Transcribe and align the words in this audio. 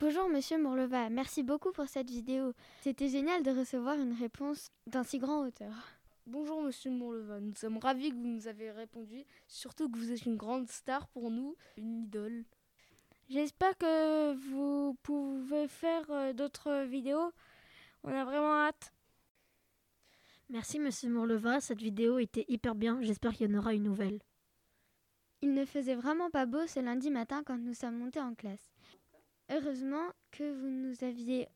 Bonjour 0.00 0.30
Monsieur 0.30 0.56
Mourleva, 0.56 1.10
merci 1.10 1.42
beaucoup 1.42 1.72
pour 1.72 1.86
cette 1.86 2.08
vidéo. 2.08 2.54
C'était 2.80 3.10
génial 3.10 3.42
de 3.42 3.50
recevoir 3.50 3.96
une 3.96 4.14
réponse 4.14 4.70
d'un 4.86 5.02
si 5.02 5.18
grand 5.18 5.46
auteur. 5.46 5.74
Bonjour 6.26 6.62
Monsieur 6.62 6.90
Mourleva, 6.90 7.38
nous 7.38 7.54
sommes 7.54 7.76
ravis 7.76 8.08
que 8.08 8.14
vous 8.14 8.26
nous 8.26 8.48
avez 8.48 8.70
répondu, 8.70 9.26
surtout 9.46 9.90
que 9.90 9.98
vous 9.98 10.10
êtes 10.10 10.24
une 10.24 10.38
grande 10.38 10.70
star 10.70 11.06
pour 11.08 11.30
nous, 11.30 11.54
une 11.76 12.04
idole. 12.04 12.44
J'espère 13.28 13.76
que 13.76 14.32
vous 14.32 14.96
pouvez 15.02 15.68
faire 15.68 16.10
euh, 16.10 16.32
d'autres 16.32 16.84
vidéos. 16.84 17.30
On 18.02 18.08
a 18.08 18.24
vraiment 18.24 18.54
hâte. 18.54 18.94
Merci 20.48 20.78
Monsieur 20.78 21.10
Mourleva, 21.10 21.60
cette 21.60 21.82
vidéo 21.82 22.18
était 22.18 22.46
hyper 22.48 22.74
bien. 22.74 23.02
J'espère 23.02 23.34
qu'il 23.34 23.50
y 23.50 23.54
en 23.54 23.58
aura 23.58 23.74
une 23.74 23.82
nouvelle. 23.82 24.20
Il 25.42 25.52
ne 25.52 25.66
faisait 25.66 25.94
vraiment 25.94 26.30
pas 26.30 26.46
beau 26.46 26.66
ce 26.66 26.80
lundi 26.80 27.10
matin 27.10 27.42
quand 27.44 27.58
nous 27.58 27.74
sommes 27.74 27.98
montés 27.98 28.20
en 28.20 28.34
classe. 28.34 28.70
Heureusement 29.50 30.12
que 30.30 30.52
vous 30.52 30.70
nous 30.70 31.02
aviez 31.02 31.48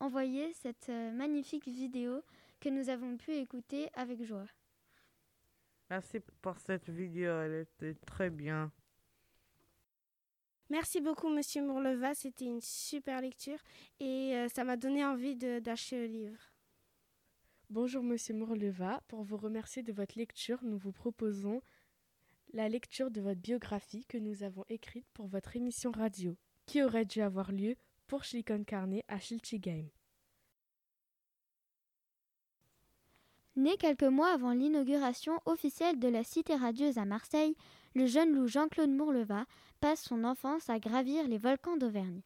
envoyé 0.00 0.52
cette 0.52 0.90
euh, 0.90 1.10
magnifique 1.12 1.66
vidéo 1.66 2.22
que 2.60 2.68
nous 2.68 2.90
avons 2.90 3.16
pu 3.16 3.32
écouter 3.32 3.88
avec 3.94 4.22
joie. 4.22 4.46
Merci 5.88 6.20
pour 6.42 6.58
cette 6.58 6.90
vidéo, 6.90 7.30
elle 7.40 7.62
était 7.62 7.94
très 7.94 8.28
bien. 8.28 8.70
Merci 10.68 11.00
beaucoup, 11.00 11.30
Monsieur 11.30 11.62
Mourleva. 11.62 12.14
C'était 12.14 12.44
une 12.44 12.60
super 12.60 13.22
lecture 13.22 13.58
et 13.98 14.36
euh, 14.36 14.48
ça 14.48 14.64
m'a 14.64 14.76
donné 14.76 15.02
envie 15.02 15.34
d'acheter 15.34 16.06
le 16.06 16.12
livre. 16.12 16.52
Bonjour, 17.70 18.02
Monsieur 18.02 18.34
Mourleva. 18.34 19.00
Pour 19.08 19.22
vous 19.22 19.38
remercier 19.38 19.82
de 19.82 19.92
votre 19.92 20.18
lecture, 20.18 20.62
nous 20.62 20.76
vous 20.76 20.92
proposons 20.92 21.62
la 22.52 22.68
lecture 22.68 23.10
de 23.10 23.22
votre 23.22 23.40
biographie 23.40 24.04
que 24.04 24.18
nous 24.18 24.42
avons 24.42 24.66
écrite 24.68 25.06
pour 25.14 25.26
votre 25.26 25.56
émission 25.56 25.90
radio, 25.90 26.36
qui 26.68 26.82
aurait 26.82 27.06
dû 27.06 27.22
avoir 27.22 27.50
lieu 27.50 27.74
pour 28.06 28.24
Silicon 28.24 28.62
Carnet 28.62 29.02
à 29.08 29.16
Game. 29.54 29.88
Né 33.56 33.76
quelques 33.78 34.04
mois 34.04 34.32
avant 34.32 34.52
l'inauguration 34.52 35.40
officielle 35.46 35.98
de 35.98 36.08
la 36.08 36.22
cité 36.22 36.54
radieuse 36.54 36.98
à 36.98 37.06
Marseille, 37.06 37.56
le 37.94 38.06
jeune 38.06 38.32
loup 38.32 38.46
Jean-Claude 38.46 38.90
Mourleva 38.90 39.46
passe 39.80 40.02
son 40.02 40.22
enfance 40.22 40.68
à 40.68 40.78
gravir 40.78 41.26
les 41.26 41.38
volcans 41.38 41.78
d'Auvergne. 41.78 42.20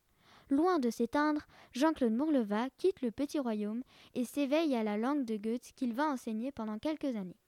Loin 0.51 0.79
de 0.79 0.91
s'éteindre, 0.91 1.47
Jean-Claude 1.73 2.13
Mourleva 2.13 2.69
quitte 2.77 3.01
le 3.01 3.13
petit 3.13 3.39
royaume 3.39 3.83
et 4.15 4.25
s'éveille 4.25 4.75
à 4.75 4.83
la 4.83 4.99
langue 4.99 5.25
de 5.25 5.37
Goethe 5.37 5.73
qu'il 5.77 5.95
va 5.95 6.09
enseigner 6.09 6.51
pendant 6.51 6.79
quelques 6.79 7.17
années. 7.17 7.39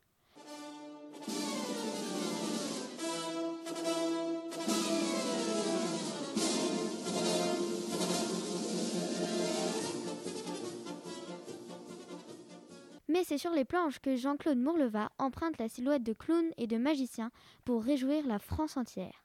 Mais 13.15 13.23
c'est 13.23 13.39
sur 13.39 13.53
les 13.53 13.65
planches 13.65 14.01
que 14.01 14.17
Jean-Claude 14.17 14.59
Mourleva 14.59 15.09
emprunte 15.19 15.59
la 15.59 15.69
silhouette 15.69 16.03
de 16.03 16.12
clown 16.12 16.51
et 16.57 16.67
de 16.67 16.77
magicien 16.77 17.31
pour 17.65 17.84
réjouir 17.84 18.27
la 18.27 18.41
France 18.41 18.77
entière. 18.77 19.25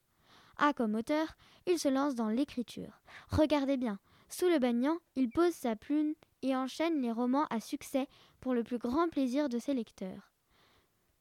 A 0.57 0.73
comme 0.73 0.93
auteur, 0.93 1.35
il 1.65 1.79
se 1.79 1.87
lance 1.87 2.13
dans 2.13 2.29
l'écriture. 2.29 3.01
Regardez 3.31 3.77
bien, 3.77 3.97
sous 4.29 4.47
le 4.47 4.59
bagnan, 4.59 4.99
il 5.15 5.31
pose 5.31 5.53
sa 5.53 5.75
plume 5.75 6.13
et 6.43 6.55
enchaîne 6.55 7.01
les 7.01 7.11
romans 7.11 7.47
à 7.49 7.59
succès 7.59 8.07
pour 8.41 8.53
le 8.53 8.63
plus 8.63 8.77
grand 8.77 9.09
plaisir 9.09 9.49
de 9.49 9.57
ses 9.57 9.73
lecteurs. 9.73 10.33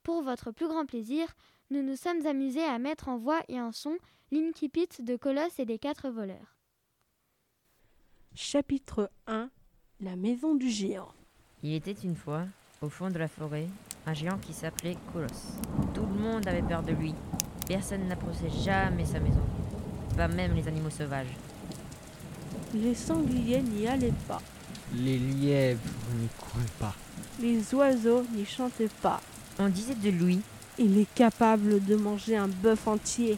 Pour 0.03 0.21
votre 0.21 0.51
plus 0.51 0.69
grand 0.69 0.85
plaisir, 0.85 1.27
nous 1.71 1.83
nous 1.83 1.97
sommes 1.97 2.27
amusés 2.27 2.65
à 2.65 2.79
mettre 2.79 3.09
en 3.09 3.17
voix 3.17 3.41
et 3.49 3.59
en 3.63 3.73
son 3.73 3.97
l'incipit 4.31 4.91
de 4.99 5.17
Colosse 5.17 5.59
et 5.59 5.65
des 5.65 5.79
quatre 5.79 6.11
voleurs. 6.11 6.59
Chapitre 8.35 9.11
1 9.27 9.49
La 10.01 10.17
maison 10.17 10.55
du 10.55 10.69
géant 10.69 11.15
il 11.63 11.75
était 11.75 11.97
une 12.05 12.15
fois, 12.15 12.45
au 12.83 12.89
fond 12.89 13.11
de 13.11 13.19
la 13.19 13.29
forêt, 13.29 13.67
un 14.07 14.15
géant 14.15 14.39
qui 14.39 14.53
s'appelait 14.53 14.97
Colosse. 15.13 15.57
Tout 15.93 16.07
le 16.07 16.21
monde 16.21 16.47
avait 16.47 16.63
peur 16.63 16.83
de 16.83 16.93
lui. 16.93 17.15
Personne 17.67 18.07
n'approchait 18.07 18.51
jamais 18.65 19.05
sa 19.05 19.21
maison, 19.21 19.43
pas 20.17 20.29
même 20.29 20.55
les 20.55 20.69
animaux 20.69 20.91
sauvages. 20.91 21.35
Les 22.75 22.95
sangliers 22.95 23.63
n'y 23.63 23.87
allaient 23.89 24.13
pas. 24.27 24.41
Les 24.95 25.19
lièvres 25.19 25.81
n'y 26.19 26.29
couraient 26.39 26.65
pas. 26.79 26.95
Les 27.41 27.75
oiseaux 27.75 28.25
n'y 28.35 28.47
chantaient 28.47 28.91
pas. 29.03 29.21
On 29.59 29.69
disait 29.69 29.95
de 29.95 30.11
lui 30.11 30.41
Il 30.79 30.97
est 30.99 31.13
capable 31.15 31.85
de 31.85 31.97
manger 31.97 32.37
un 32.37 32.49
bœuf 32.49 32.87
entier. 32.87 33.37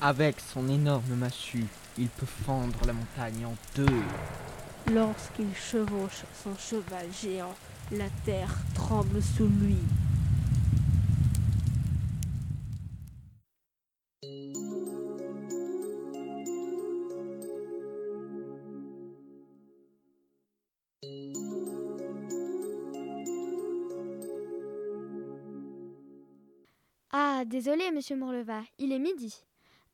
Avec 0.00 0.36
son 0.40 0.68
énorme 0.68 1.14
massue, 1.16 1.66
il 1.96 2.08
peut 2.08 2.26
fendre 2.26 2.78
la 2.86 2.92
montagne 2.92 3.46
en 3.46 3.54
deux. 3.74 4.02
Lorsqu'il 4.92 5.54
chevauche 5.54 6.22
son 6.42 6.56
cheval 6.56 7.06
géant, 7.12 7.54
la 7.92 8.08
terre 8.24 8.54
tremble 8.74 9.20
sous 9.22 9.46
lui. 9.46 9.76
Ah, 27.12 27.44
désolé, 27.44 27.90
monsieur 27.90 28.16
Mourleva, 28.16 28.62
il 28.78 28.92
est 28.92 28.98
midi. 28.98 29.34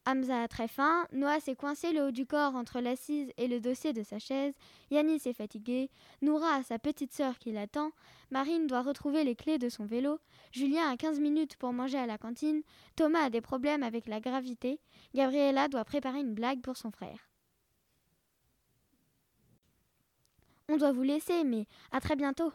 Hamza 0.07 0.43
a 0.43 0.49
très 0.49 0.69
faim, 0.69 1.07
Noah 1.13 1.41
s'est 1.41 1.57
coincé 1.57 1.93
le 1.93 2.03
haut 2.03 2.11
du 2.11 2.27
corps 2.27 2.57
entre 2.57 2.81
l'assise 2.81 3.33
et 3.39 3.49
le 3.49 3.59
dossier 3.59 3.95
de 3.95 4.03
sa 4.03 4.19
chaise, 4.19 4.55
Yanis 4.91 5.23
est 5.25 5.33
fatigué, 5.33 5.91
Noura 6.21 6.57
a 6.57 6.63
sa 6.63 6.79
petite 6.79 7.13
sœur 7.13 7.39
qui 7.39 7.53
l'attend, 7.53 7.91
Marine 8.31 8.67
doit 8.67 8.83
retrouver 8.83 9.25
les 9.25 9.35
clés 9.35 9.59
de 9.59 9.71
son 9.71 9.87
vélo, 9.87 10.19
Julien 10.53 10.91
a 10.91 10.97
15 10.99 11.21
minutes 11.21 11.57
pour 11.57 11.73
manger 11.73 11.99
à 11.99 12.07
la 12.07 12.19
cantine, 12.19 12.63
Thomas 12.97 13.25
a 13.25 13.31
des 13.31 13.41
problèmes 13.41 13.83
avec 13.83 14.07
la 14.07 14.21
gravité, 14.21 14.79
Gabriella 15.15 15.69
doit 15.69 15.85
préparer 15.85 16.21
une 16.21 16.35
blague 16.35 16.61
pour 16.61 16.77
son 16.77 16.91
frère. 16.91 17.31
On 20.69 20.77
doit 20.77 20.93
vous 20.93 21.03
laisser, 21.03 21.45
mais 21.45 21.67
à 21.93 22.01
très 22.01 22.17
bientôt. 22.17 22.53